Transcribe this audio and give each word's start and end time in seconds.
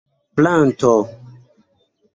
planto 0.37 0.97